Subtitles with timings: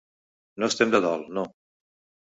[0.63, 1.47] No estem de dol, no.